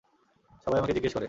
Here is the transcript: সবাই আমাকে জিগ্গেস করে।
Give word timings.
সবাই 0.65 0.77
আমাকে 0.79 0.93
জিগ্গেস 0.93 1.13
করে। 1.13 1.19